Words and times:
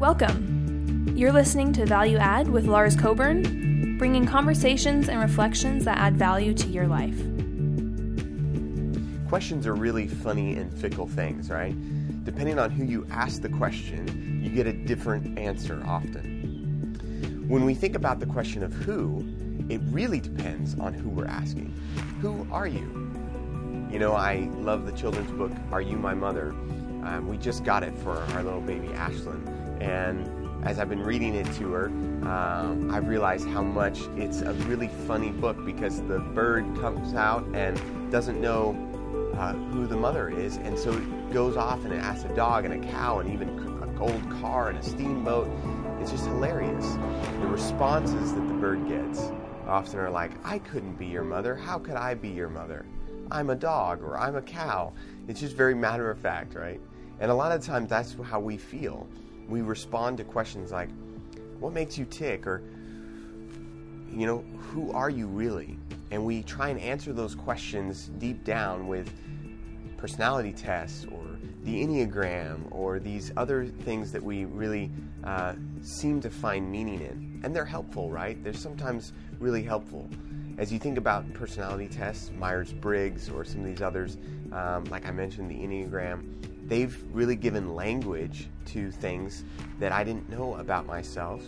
Welcome. 0.00 1.12
You're 1.14 1.30
listening 1.30 1.74
to 1.74 1.84
Value 1.84 2.16
Add 2.16 2.48
with 2.48 2.64
Lars 2.64 2.96
Coburn, 2.96 3.98
bringing 3.98 4.24
conversations 4.24 5.10
and 5.10 5.20
reflections 5.20 5.84
that 5.84 5.98
add 5.98 6.16
value 6.16 6.54
to 6.54 6.68
your 6.68 6.86
life. 6.86 7.18
Questions 9.28 9.66
are 9.66 9.74
really 9.74 10.08
funny 10.08 10.56
and 10.56 10.72
fickle 10.72 11.06
things, 11.06 11.50
right? 11.50 11.74
Depending 12.24 12.58
on 12.58 12.70
who 12.70 12.82
you 12.82 13.06
ask 13.10 13.42
the 13.42 13.50
question, 13.50 14.40
you 14.42 14.48
get 14.48 14.66
a 14.66 14.72
different 14.72 15.38
answer 15.38 15.82
often. 15.84 17.44
When 17.46 17.66
we 17.66 17.74
think 17.74 17.94
about 17.94 18.20
the 18.20 18.26
question 18.26 18.62
of 18.62 18.72
who, 18.72 19.22
it 19.68 19.82
really 19.90 20.20
depends 20.20 20.78
on 20.78 20.94
who 20.94 21.10
we're 21.10 21.26
asking. 21.26 21.74
Who 22.22 22.46
are 22.50 22.66
you? 22.66 23.12
You 23.92 23.98
know, 23.98 24.14
I 24.14 24.48
love 24.54 24.86
the 24.86 24.92
children's 24.92 25.30
book, 25.32 25.52
Are 25.70 25.82
You 25.82 25.98
My 25.98 26.14
Mother? 26.14 26.52
Um, 27.02 27.28
we 27.28 27.36
just 27.36 27.64
got 27.64 27.82
it 27.82 27.94
for 27.98 28.16
our 28.16 28.42
little 28.42 28.62
baby 28.62 28.88
Ashlyn. 28.88 29.69
And 29.80 30.64
as 30.64 30.78
I've 30.78 30.88
been 30.88 31.02
reading 31.02 31.34
it 31.34 31.46
to 31.54 31.72
her, 31.72 31.86
um, 31.86 32.90
I've 32.92 33.08
realized 33.08 33.48
how 33.48 33.62
much 33.62 34.00
it's 34.16 34.42
a 34.42 34.52
really 34.52 34.88
funny 35.06 35.30
book 35.30 35.64
because 35.64 36.02
the 36.02 36.18
bird 36.18 36.64
comes 36.80 37.14
out 37.14 37.44
and 37.54 37.80
doesn't 38.10 38.40
know 38.40 38.76
uh, 39.38 39.54
who 39.54 39.86
the 39.86 39.96
mother 39.96 40.28
is, 40.28 40.56
and 40.58 40.78
so 40.78 40.92
it 40.92 41.32
goes 41.32 41.56
off 41.56 41.82
and 41.84 41.94
it 41.94 41.98
asks 41.98 42.24
a 42.24 42.34
dog 42.34 42.66
and 42.66 42.84
a 42.84 42.88
cow 42.90 43.20
and 43.20 43.32
even 43.32 43.48
a 43.82 43.86
gold 43.98 44.22
car 44.40 44.68
and 44.68 44.78
a 44.78 44.82
steamboat. 44.82 45.48
It's 46.00 46.10
just 46.10 46.26
hilarious. 46.26 46.94
The 47.40 47.46
responses 47.46 48.34
that 48.34 48.46
the 48.46 48.54
bird 48.54 48.86
gets 48.88 49.30
often 49.66 49.98
are 49.98 50.10
like, 50.10 50.32
I 50.44 50.58
couldn't 50.58 50.96
be 50.96 51.06
your 51.06 51.24
mother. 51.24 51.54
How 51.54 51.78
could 51.78 51.94
I 51.94 52.14
be 52.14 52.28
your 52.28 52.48
mother? 52.48 52.84
I'm 53.30 53.50
a 53.50 53.54
dog 53.54 54.02
or 54.02 54.18
I'm 54.18 54.36
a 54.36 54.42
cow. 54.42 54.92
It's 55.28 55.40
just 55.40 55.54
very 55.54 55.74
matter 55.74 56.10
of 56.10 56.18
fact, 56.18 56.54
right? 56.54 56.80
And 57.20 57.30
a 57.30 57.34
lot 57.34 57.52
of 57.52 57.64
times 57.64 57.88
that's 57.88 58.16
how 58.24 58.40
we 58.40 58.56
feel. 58.56 59.06
We 59.50 59.62
respond 59.62 60.16
to 60.18 60.24
questions 60.24 60.72
like, 60.72 60.88
What 61.58 61.72
makes 61.72 61.98
you 61.98 62.04
tick? 62.06 62.46
or 62.46 62.62
you 64.12 64.26
know, 64.26 64.44
who 64.58 64.92
are 64.92 65.10
you 65.10 65.26
really? 65.26 65.76
And 66.10 66.24
we 66.24 66.42
try 66.42 66.68
and 66.68 66.80
answer 66.80 67.12
those 67.12 67.34
questions 67.34 68.10
deep 68.18 68.44
down 68.44 68.88
with 68.88 69.12
personality 69.96 70.52
tests 70.52 71.04
or 71.04 71.38
the 71.62 71.84
Enneagram 71.84 72.60
or 72.70 72.98
these 72.98 73.30
other 73.36 73.66
things 73.66 74.10
that 74.12 74.22
we 74.22 74.46
really 74.46 74.90
uh, 75.24 75.54
seem 75.82 76.20
to 76.22 76.30
find 76.30 76.70
meaning 76.70 77.00
in. 77.00 77.40
And 77.44 77.54
they're 77.54 77.64
helpful, 77.64 78.10
right? 78.10 78.42
They're 78.42 78.52
sometimes 78.52 79.12
really 79.38 79.62
helpful. 79.62 80.08
As 80.60 80.70
you 80.70 80.78
think 80.78 80.98
about 80.98 81.32
personality 81.32 81.88
tests, 81.88 82.30
Myers 82.36 82.74
Briggs, 82.74 83.30
or 83.30 83.46
some 83.46 83.60
of 83.60 83.66
these 83.66 83.80
others, 83.80 84.18
um, 84.52 84.84
like 84.90 85.06
I 85.06 85.10
mentioned, 85.10 85.50
the 85.50 85.54
Enneagram, 85.54 86.34
they've 86.68 87.02
really 87.14 87.34
given 87.34 87.74
language 87.74 88.46
to 88.66 88.90
things 88.90 89.42
that 89.78 89.90
I 89.90 90.04
didn't 90.04 90.28
know 90.28 90.56
about 90.56 90.84
myself. 90.84 91.42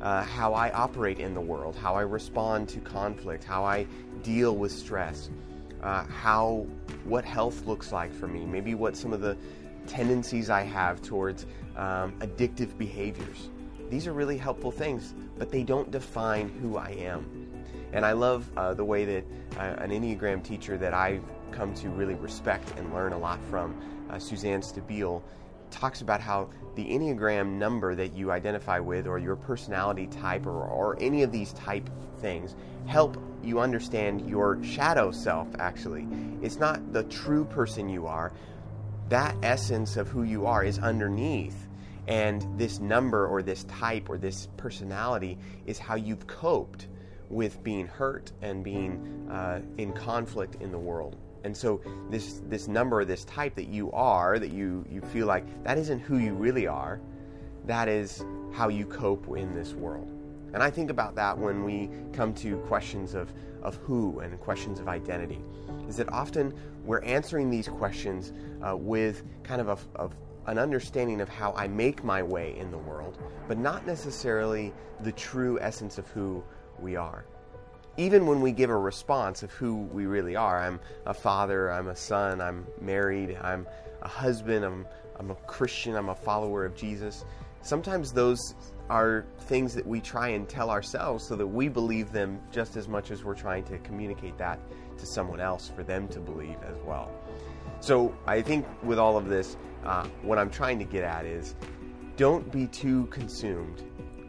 Uh, 0.00 0.24
how 0.24 0.54
I 0.54 0.72
operate 0.72 1.20
in 1.20 1.34
the 1.34 1.40
world, 1.40 1.76
how 1.76 1.94
I 1.94 2.00
respond 2.00 2.68
to 2.70 2.80
conflict, 2.80 3.44
how 3.44 3.62
I 3.64 3.86
deal 4.24 4.56
with 4.56 4.72
stress, 4.72 5.30
uh, 5.80 6.02
how 6.06 6.66
what 7.04 7.24
health 7.24 7.64
looks 7.64 7.92
like 7.92 8.12
for 8.12 8.26
me, 8.26 8.44
maybe 8.44 8.74
what 8.74 8.96
some 8.96 9.12
of 9.12 9.20
the 9.20 9.36
tendencies 9.86 10.50
I 10.50 10.62
have 10.62 11.00
towards 11.00 11.46
um, 11.76 12.12
addictive 12.18 12.76
behaviors. 12.76 13.50
These 13.88 14.08
are 14.08 14.12
really 14.12 14.36
helpful 14.36 14.72
things, 14.72 15.14
but 15.38 15.52
they 15.52 15.62
don't 15.62 15.92
define 15.92 16.48
who 16.48 16.76
I 16.76 16.88
am. 16.88 17.41
And 17.92 18.06
I 18.06 18.12
love 18.12 18.50
uh, 18.56 18.74
the 18.74 18.84
way 18.84 19.04
that 19.04 19.24
uh, 19.56 19.82
an 19.82 19.90
Enneagram 19.90 20.42
teacher 20.42 20.78
that 20.78 20.94
I've 20.94 21.22
come 21.50 21.74
to 21.74 21.88
really 21.90 22.14
respect 22.14 22.72
and 22.78 22.92
learn 22.94 23.12
a 23.12 23.18
lot 23.18 23.38
from, 23.50 23.80
uh, 24.10 24.18
Suzanne 24.18 24.62
Stabile, 24.62 25.22
talks 25.70 26.00
about 26.00 26.20
how 26.20 26.50
the 26.74 26.84
Enneagram 26.84 27.52
number 27.52 27.94
that 27.94 28.14
you 28.14 28.30
identify 28.30 28.78
with, 28.78 29.06
or 29.06 29.18
your 29.18 29.36
personality 29.36 30.06
type, 30.06 30.46
or, 30.46 30.64
or 30.64 30.96
any 31.00 31.22
of 31.22 31.32
these 31.32 31.52
type 31.52 31.88
things, 32.18 32.54
help 32.86 33.16
you 33.42 33.60
understand 33.60 34.28
your 34.28 34.62
shadow 34.62 35.10
self, 35.10 35.48
actually. 35.58 36.06
It's 36.40 36.56
not 36.56 36.92
the 36.92 37.04
true 37.04 37.44
person 37.44 37.88
you 37.88 38.06
are. 38.06 38.32
That 39.08 39.36
essence 39.42 39.96
of 39.96 40.08
who 40.08 40.22
you 40.22 40.46
are 40.46 40.64
is 40.64 40.78
underneath. 40.78 41.68
And 42.08 42.46
this 42.58 42.80
number, 42.80 43.26
or 43.26 43.42
this 43.42 43.64
type, 43.64 44.08
or 44.08 44.18
this 44.18 44.48
personality 44.56 45.38
is 45.66 45.78
how 45.78 45.94
you've 45.94 46.26
coped 46.26 46.88
with 47.32 47.64
being 47.64 47.86
hurt 47.86 48.30
and 48.42 48.62
being 48.62 49.26
uh, 49.30 49.60
in 49.78 49.92
conflict 49.92 50.62
in 50.62 50.70
the 50.70 50.78
world. 50.78 51.16
And 51.44 51.56
so 51.56 51.80
this 52.10 52.42
this 52.48 52.68
number, 52.68 53.04
this 53.04 53.24
type 53.24 53.56
that 53.56 53.66
you 53.66 53.90
are, 53.92 54.38
that 54.38 54.52
you 54.52 54.84
you 54.88 55.00
feel 55.00 55.26
like 55.26 55.44
that 55.64 55.78
isn't 55.78 55.98
who 55.98 56.18
you 56.18 56.34
really 56.34 56.66
are. 56.68 57.00
That 57.66 57.88
is 57.88 58.24
how 58.52 58.68
you 58.68 58.86
cope 58.86 59.26
in 59.36 59.54
this 59.54 59.72
world. 59.72 60.12
And 60.52 60.62
I 60.62 60.70
think 60.70 60.90
about 60.90 61.14
that 61.14 61.36
when 61.36 61.64
we 61.64 61.88
come 62.12 62.34
to 62.34 62.58
questions 62.58 63.14
of, 63.14 63.32
of 63.62 63.76
who 63.76 64.20
and 64.20 64.38
questions 64.38 64.80
of 64.80 64.88
identity. 64.88 65.40
Is 65.88 65.96
that 65.96 66.12
often 66.12 66.52
we're 66.84 67.02
answering 67.02 67.50
these 67.50 67.68
questions 67.68 68.32
uh, 68.66 68.76
with 68.76 69.22
kind 69.42 69.60
of 69.60 69.68
a, 69.68 69.78
of 69.98 70.14
an 70.46 70.58
understanding 70.58 71.20
of 71.20 71.28
how 71.28 71.52
I 71.56 71.68
make 71.68 72.04
my 72.04 72.22
way 72.22 72.56
in 72.58 72.70
the 72.70 72.78
world, 72.78 73.18
but 73.48 73.58
not 73.58 73.86
necessarily 73.86 74.74
the 75.00 75.12
true 75.12 75.58
essence 75.60 75.96
of 75.98 76.08
who 76.08 76.44
we 76.80 76.96
are. 76.96 77.24
Even 77.96 78.26
when 78.26 78.40
we 78.40 78.52
give 78.52 78.70
a 78.70 78.76
response 78.76 79.42
of 79.42 79.50
who 79.52 79.76
we 79.76 80.06
really 80.06 80.34
are, 80.34 80.60
I'm 80.60 80.80
a 81.06 81.12
father, 81.12 81.70
I'm 81.70 81.88
a 81.88 81.96
son, 81.96 82.40
I'm 82.40 82.66
married, 82.80 83.36
I'm 83.42 83.66
a 84.00 84.08
husband, 84.08 84.64
I'm, 84.64 84.86
I'm 85.18 85.30
a 85.30 85.34
Christian, 85.34 85.94
I'm 85.94 86.08
a 86.08 86.14
follower 86.14 86.64
of 86.64 86.74
Jesus. 86.74 87.24
Sometimes 87.60 88.12
those 88.12 88.54
are 88.88 89.24
things 89.42 89.74
that 89.74 89.86
we 89.86 90.00
try 90.00 90.28
and 90.28 90.48
tell 90.48 90.70
ourselves 90.70 91.24
so 91.24 91.36
that 91.36 91.46
we 91.46 91.68
believe 91.68 92.12
them 92.12 92.40
just 92.50 92.76
as 92.76 92.88
much 92.88 93.10
as 93.10 93.24
we're 93.24 93.34
trying 93.34 93.64
to 93.64 93.78
communicate 93.78 94.36
that 94.38 94.58
to 94.98 95.06
someone 95.06 95.40
else 95.40 95.70
for 95.74 95.82
them 95.82 96.08
to 96.08 96.20
believe 96.20 96.56
as 96.64 96.76
well. 96.86 97.10
So 97.80 98.14
I 98.26 98.42
think 98.42 98.66
with 98.82 98.98
all 98.98 99.16
of 99.16 99.28
this, 99.28 99.56
uh, 99.84 100.06
what 100.22 100.38
I'm 100.38 100.50
trying 100.50 100.78
to 100.78 100.84
get 100.84 101.04
at 101.04 101.24
is 101.24 101.54
don't 102.16 102.50
be 102.52 102.66
too 102.66 103.06
consumed 103.06 103.82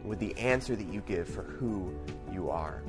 with 0.04 0.18
the 0.18 0.36
answer 0.38 0.76
that 0.76 0.92
you 0.92 1.00
give 1.02 1.28
for 1.28 1.42
who 1.42 1.92
you 2.32 2.50
are. 2.50 2.82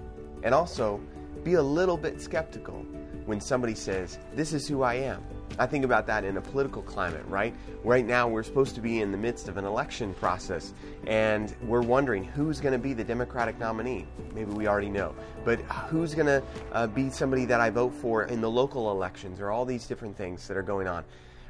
And 0.44 0.54
also, 0.54 1.02
be 1.44 1.54
a 1.54 1.64
little 1.64 1.98
bit 1.98 2.22
skeptical 2.22 2.86
when 3.26 3.40
somebody 3.42 3.76
says, 3.76 4.20
This 4.34 4.54
is 4.54 4.68
who 4.68 4.84
I 4.84 4.96
am. 4.96 5.24
I 5.58 5.66
think 5.66 5.86
about 5.86 6.06
that 6.08 6.24
in 6.24 6.38
a 6.38 6.42
political 6.42 6.82
climate, 6.82 7.24
right? 7.28 7.54
Right 7.84 8.06
now, 8.06 8.28
we're 8.28 8.44
supposed 8.44 8.76
to 8.76 8.82
be 8.82 9.02
in 9.02 9.12
the 9.12 9.18
midst 9.18 9.48
of 9.48 9.58
an 9.58 9.64
election 9.64 10.14
process, 10.16 10.74
and 11.08 11.56
we're 11.64 11.82
wondering 11.82 12.24
who's 12.24 12.60
going 12.60 12.74
to 12.74 12.80
be 12.80 12.94
the 12.94 13.04
Democratic 13.04 13.58
nominee. 13.58 14.06
Maybe 14.34 14.52
we 14.52 14.68
already 14.68 14.90
know. 14.90 15.16
But 15.46 15.62
who's 15.62 16.14
going 16.14 16.26
to 16.26 16.44
uh, 16.74 16.88
be 16.88 17.10
somebody 17.10 17.46
that 17.46 17.62
I 17.62 17.70
vote 17.70 17.94
for 17.94 18.24
in 18.26 18.42
the 18.42 18.50
local 18.50 18.92
elections, 18.92 19.40
or 19.40 19.52
all 19.52 19.66
these 19.66 19.88
different 19.88 20.18
things 20.18 20.48
that 20.48 20.58
are 20.58 20.64
going 20.64 20.88
on. 20.88 21.06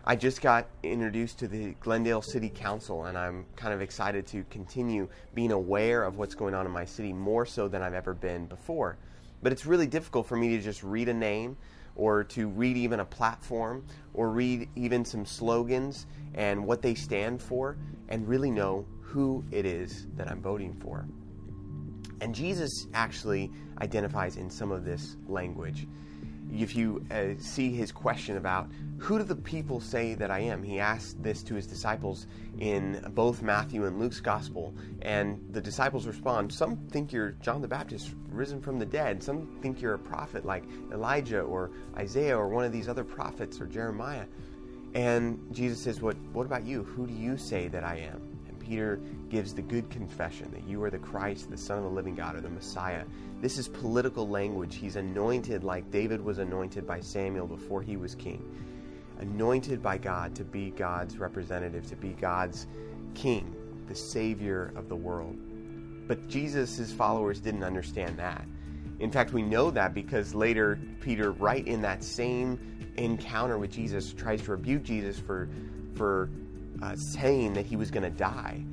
I 0.07 0.16
just 0.16 0.39
got 0.39 0.67
introduced 0.83 1.39
to 1.39 1.47
the 1.47 1.71
Glendale 1.79 2.21
City 2.21 2.49
Council, 2.49 3.05
and 3.05 3.17
I'm 3.17 3.43
kind 3.55 3.73
of 3.73 3.81
excited 3.81 4.27
to 4.27 4.43
continue 4.51 5.07
being 5.33 5.51
aware 5.51 6.03
of 6.03 6.19
what's 6.19 6.35
going 6.35 6.53
on 6.53 6.67
in 6.67 6.71
my 6.71 6.85
city 6.85 7.11
more 7.11 7.43
so 7.43 7.67
than 7.67 7.81
I've 7.81 7.95
ever 7.95 8.13
been 8.13 8.45
before. 8.45 8.97
But 9.41 9.51
it's 9.51 9.65
really 9.65 9.88
difficult 9.88 10.27
for 10.27 10.38
me 10.38 10.49
to 10.49 10.61
just 10.61 10.83
read 10.83 11.09
a 11.09 11.13
name 11.13 11.57
or 11.95 12.23
to 12.25 12.49
read 12.49 12.77
even 12.77 12.99
a 12.99 13.05
platform 13.05 13.83
or 14.13 14.29
read 14.29 14.69
even 14.75 15.03
some 15.03 15.25
slogans 15.25 16.05
and 16.35 16.67
what 16.67 16.83
they 16.83 16.94
stand 16.94 17.41
for 17.41 17.75
and 18.07 18.27
really 18.27 18.51
know 18.51 18.85
who 19.01 19.44
it 19.49 19.65
is 19.65 20.05
that 20.17 20.29
I'm 20.29 20.39
voting 20.39 20.75
for. 20.75 21.07
And 22.21 22.35
Jesus 22.35 22.85
actually 22.94 23.51
identifies 23.81 24.38
in 24.38 24.51
some 24.51 24.71
of 24.71 24.85
this 24.85 25.17
language 25.27 25.88
if 26.53 26.75
you 26.75 27.06
uh, 27.11 27.29
see 27.38 27.71
his 27.71 27.92
question 27.92 28.38
about 28.38 28.69
who 28.97 29.18
do 29.18 29.24
the 29.24 29.36
people 29.36 29.81
say 29.81 30.13
that 30.15 30.31
I 30.31 30.39
am, 30.39 30.63
he 30.63 30.80
asked 30.80 31.21
this 31.21 31.44
to 31.44 31.56
his 31.56 31.68
disciples 31.68 32.27
in 32.59 33.06
both 33.13 33.42
Matthew 33.42 33.86
and 33.86 34.00
Luke's 34.00 34.21
gospel, 34.21 34.74
and 35.01 35.44
the 35.51 35.62
disciples 35.62 36.07
respond 36.07 36.53
Some 36.53 36.77
think 36.92 37.12
you're 37.12 37.31
John 37.42 37.62
the 37.62 37.68
Baptist 37.68 38.15
risen 38.30 38.62
from 38.62 38.80
the 38.80 38.86
dead, 38.86 39.21
some 39.21 39.59
think 39.62 39.81
you're 39.81 39.95
a 39.95 40.00
prophet 40.00 40.45
like 40.45 40.63
Elijah 40.92 41.42
or 41.42 41.71
Isaiah 41.97 42.38
or 42.38 42.47
one 42.47 42.65
of 42.65 42.71
these 42.71 42.88
other 42.88 43.03
prophets 43.03 43.59
or 43.59 43.65
Jeremiah. 43.65 44.25
And 44.94 45.39
Jesus 45.51 45.81
says, 45.81 46.01
What, 46.01 46.15
what 46.31 46.45
about 46.45 46.65
you? 46.65 46.83
Who 46.83 47.06
do 47.06 47.13
you 47.13 47.38
say 47.38 47.68
that 47.68 47.83
I 47.83 47.97
am? 47.97 48.36
Peter 48.65 49.00
gives 49.29 49.53
the 49.53 49.62
good 49.62 49.89
confession 49.89 50.50
that 50.51 50.67
you 50.67 50.83
are 50.83 50.89
the 50.89 50.97
Christ, 50.97 51.50
the 51.50 51.57
Son 51.57 51.77
of 51.77 51.83
the 51.83 51.89
living 51.89 52.15
God, 52.15 52.35
or 52.35 52.41
the 52.41 52.50
Messiah. 52.50 53.03
This 53.41 53.57
is 53.57 53.67
political 53.67 54.27
language. 54.27 54.75
He's 54.75 54.95
anointed 54.95 55.63
like 55.63 55.91
David 55.91 56.21
was 56.21 56.39
anointed 56.39 56.88
by 56.88 57.00
Samuel 57.00 57.47
before 57.47 57.81
he 57.81 57.97
was 57.97 58.15
king. 58.15 58.44
Anointed 59.19 59.81
by 59.81 59.97
God 59.97 60.35
to 60.35 60.44
be 60.44 60.71
God's 60.71 61.17
representative, 61.17 61.85
to 61.88 61.95
be 61.95 62.09
God's 62.09 62.67
king, 63.13 63.56
the 63.88 63.95
Savior 63.95 64.73
of 64.75 64.89
the 64.89 64.95
world. 64.95 65.38
But 66.07 66.27
Jesus' 66.27 66.91
followers 66.91 67.39
didn't 67.39 67.63
understand 67.63 68.18
that. 68.18 68.45
In 69.00 69.11
fact, 69.11 69.33
we 69.33 69.41
know 69.41 69.71
that 69.71 69.94
because 69.94 70.33
later 70.33 70.79
Peter, 71.01 71.31
right 71.31 71.65
in 71.68 71.81
that 71.81 72.03
same 72.03 72.59
encounter 72.97 73.57
with 73.57 73.71
Jesus, 73.71 74.13
tries 74.13 74.41
to 74.44 74.51
rebuke 74.51 74.83
Jesus 74.83 75.19
for, 75.19 75.50
for 75.95 76.29
uh, 76.81 76.95
saying 76.95 77.54
that 77.54 77.66
he 77.66 77.75
was 77.75 77.92
going 77.92 78.04
to 78.04 78.10
die. 78.18 78.63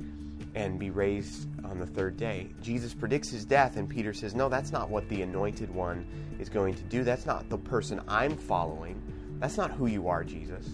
and 0.55 0.77
be 0.77 0.91
raised 0.91 1.47
on 1.65 1.79
the 1.79 1.85
third 1.87 2.15
day. 2.15 2.47
Jesus 2.61 2.93
predicts 2.93 3.29
his 3.29 3.43
death, 3.43 3.75
and 3.75 3.89
Peter 3.89 4.13
says, 4.13 4.35
No, 4.35 4.49
that's 4.49 4.71
not 4.71 4.87
what 4.87 5.09
the 5.09 5.23
anointed 5.23 5.73
one 5.73 6.05
is 6.39 6.47
going 6.47 6.75
to 6.75 6.83
do. 6.83 7.03
That's 7.03 7.25
not 7.25 7.49
the 7.49 7.57
person 7.57 7.99
I'm 8.07 8.37
following. 8.37 9.01
That's 9.39 9.57
not 9.57 9.71
who 9.71 9.87
you 9.87 10.07
are, 10.07 10.23
Jesus. 10.23 10.69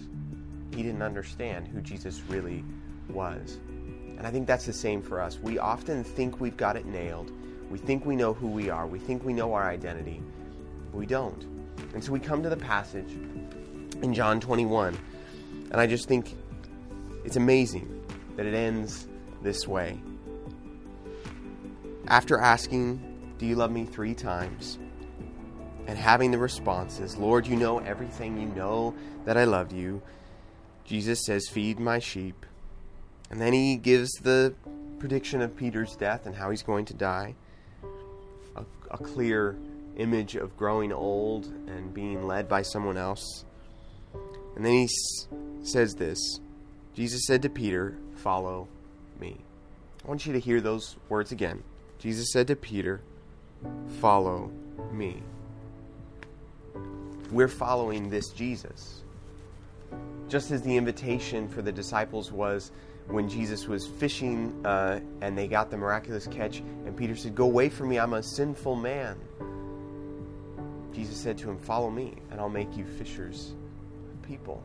He 0.74 0.82
didn't 0.82 1.02
understand 1.02 1.66
who 1.66 1.80
Jesus 1.80 2.20
really 2.28 2.62
was. 3.08 3.58
And 4.18 4.26
I 4.26 4.30
think 4.30 4.46
that's 4.46 4.66
the 4.66 4.72
same 4.72 5.00
for 5.00 5.20
us. 5.20 5.38
We 5.38 5.58
often 5.58 6.04
think 6.04 6.40
we've 6.40 6.56
got 6.56 6.76
it 6.76 6.84
nailed. 6.84 7.32
We 7.70 7.78
think 7.78 8.04
we 8.04 8.16
know 8.16 8.34
who 8.34 8.48
we 8.48 8.68
are. 8.68 8.86
We 8.86 8.98
think 8.98 9.24
we 9.24 9.32
know 9.32 9.54
our 9.54 9.68
identity. 9.68 10.20
We 10.92 11.06
don't. 11.06 11.42
And 11.94 12.04
so 12.04 12.12
we 12.12 12.20
come 12.20 12.42
to 12.42 12.50
the 12.50 12.56
passage 12.56 13.12
in 14.02 14.12
John 14.12 14.40
21. 14.40 14.98
And 15.70 15.80
I 15.80 15.86
just 15.86 16.06
think 16.06 16.36
it's 17.24 17.36
amazing 17.36 18.02
that 18.36 18.46
it 18.46 18.54
ends 18.54 19.08
this 19.42 19.66
way. 19.66 20.00
After 22.06 22.38
asking, 22.38 23.34
Do 23.38 23.46
you 23.46 23.56
love 23.56 23.70
me 23.70 23.84
three 23.84 24.14
times? 24.14 24.78
And 25.86 25.98
having 25.98 26.30
the 26.30 26.38
responses, 26.38 27.16
Lord, 27.16 27.46
you 27.46 27.56
know 27.56 27.78
everything. 27.78 28.40
You 28.40 28.46
know 28.48 28.94
that 29.24 29.36
I 29.36 29.44
love 29.44 29.72
you. 29.72 30.02
Jesus 30.84 31.24
says, 31.24 31.48
Feed 31.48 31.78
my 31.78 31.98
sheep. 31.98 32.46
And 33.30 33.40
then 33.40 33.52
he 33.52 33.76
gives 33.76 34.10
the 34.22 34.54
prediction 34.98 35.40
of 35.40 35.56
Peter's 35.56 35.96
death 35.96 36.26
and 36.26 36.34
how 36.34 36.50
he's 36.50 36.62
going 36.62 36.84
to 36.86 36.94
die. 36.94 37.34
A, 38.56 38.64
a 38.90 38.98
clear 38.98 39.56
image 39.96 40.36
of 40.36 40.56
growing 40.56 40.92
old 40.92 41.46
and 41.46 41.92
being 41.94 42.26
led 42.26 42.48
by 42.48 42.62
someone 42.62 42.96
else. 42.96 43.44
And 44.56 44.64
then 44.64 44.72
he 44.72 44.84
s- 44.84 45.28
says 45.62 45.94
this 45.94 46.40
Jesus 46.94 47.26
said 47.26 47.42
to 47.42 47.48
Peter, 47.48 47.96
Follow 48.16 48.68
me. 49.18 49.36
I 50.04 50.08
want 50.08 50.26
you 50.26 50.32
to 50.32 50.40
hear 50.40 50.60
those 50.60 50.96
words 51.08 51.32
again. 51.32 51.62
Jesus 51.98 52.32
said 52.32 52.46
to 52.48 52.56
Peter, 52.56 53.00
Follow 54.00 54.50
me. 54.92 55.22
We're 57.30 57.48
following 57.48 58.10
this 58.10 58.30
Jesus. 58.30 59.02
Just 60.28 60.50
as 60.50 60.62
the 60.62 60.76
invitation 60.76 61.48
for 61.48 61.62
the 61.62 61.72
disciples 61.72 62.32
was 62.32 62.72
when 63.08 63.28
Jesus 63.28 63.66
was 63.66 63.86
fishing 63.86 64.54
uh, 64.64 65.00
and 65.20 65.36
they 65.36 65.46
got 65.46 65.70
the 65.70 65.76
miraculous 65.76 66.26
catch, 66.26 66.58
and 66.58 66.96
Peter 66.96 67.16
said, 67.16 67.34
Go 67.34 67.44
away 67.44 67.68
from 67.68 67.88
me, 67.88 67.98
I'm 67.98 68.14
a 68.14 68.22
sinful 68.22 68.76
man. 68.76 69.18
Jesus 70.92 71.16
said 71.16 71.38
to 71.38 71.50
him, 71.50 71.58
Follow 71.58 71.90
me, 71.90 72.14
and 72.30 72.40
I'll 72.40 72.48
make 72.48 72.76
you 72.76 72.84
fishers 72.84 73.52
of 74.12 74.22
people. 74.28 74.62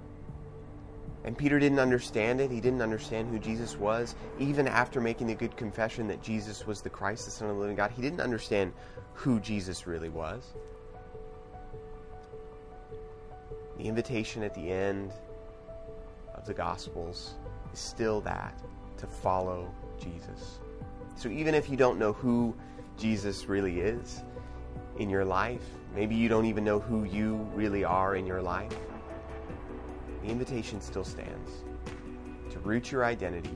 And 1.25 1.35
Peter 1.35 1.57
didn't 1.59 1.79
understand 1.79 2.39
it. 2.39 2.51
He 2.51 2.61
didn't 2.61 2.83
understand 2.83 3.29
who 3.29 3.39
Jesus 3.39 3.77
was. 3.77 4.13
Even 4.39 4.67
after 4.67 5.01
making 5.01 5.25
the 5.25 5.33
good 5.33 5.57
confession 5.57 6.07
that 6.07 6.21
Jesus 6.21 6.67
was 6.67 6.81
the 6.81 6.89
Christ, 6.89 7.25
the 7.25 7.31
Son 7.31 7.49
of 7.49 7.55
the 7.55 7.61
living 7.61 7.75
God, 7.75 7.89
he 7.89 8.01
didn't 8.01 8.21
understand 8.21 8.71
who 9.13 9.39
Jesus 9.39 9.87
really 9.87 10.09
was. 10.09 10.53
The 13.79 13.85
invitation 13.85 14.43
at 14.43 14.53
the 14.53 14.69
end 14.69 15.13
of 16.35 16.45
the 16.45 16.53
Gospels 16.53 17.33
is 17.73 17.79
still 17.79 18.21
that 18.21 18.61
to 18.97 19.07
follow 19.07 19.73
Jesus. 19.99 20.59
So 21.15 21.27
even 21.29 21.55
if 21.55 21.71
you 21.71 21.75
don't 21.75 21.97
know 21.97 22.13
who 22.13 22.55
Jesus 22.99 23.47
really 23.47 23.79
is 23.79 24.21
in 24.99 25.09
your 25.09 25.25
life, 25.25 25.63
maybe 25.95 26.13
you 26.13 26.29
don't 26.29 26.45
even 26.45 26.63
know 26.63 26.79
who 26.79 27.03
you 27.03 27.35
really 27.55 27.83
are 27.83 28.15
in 28.15 28.27
your 28.27 28.43
life 28.43 28.73
the 30.25 30.31
invitation 30.31 30.81
still 30.81 31.03
stands 31.03 31.51
to 32.49 32.57
root 32.59 32.91
your 32.91 33.05
identity 33.05 33.55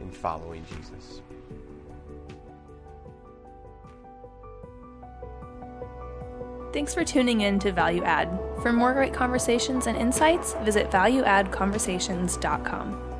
in 0.00 0.10
following 0.10 0.64
Jesus. 0.76 1.22
Thanks 6.72 6.92
for 6.92 7.04
tuning 7.04 7.42
in 7.42 7.60
to 7.60 7.70
Value 7.70 8.02
Add. 8.02 8.36
For 8.60 8.72
more 8.72 8.92
great 8.92 9.14
conversations 9.14 9.86
and 9.86 9.96
insights, 9.96 10.54
visit 10.64 10.90
valueaddconversations.com. 10.90 13.13